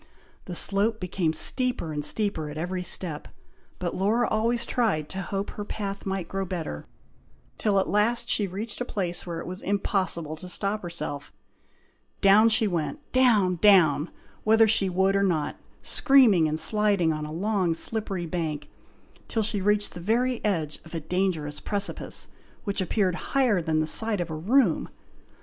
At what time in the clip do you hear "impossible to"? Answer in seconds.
9.61-10.49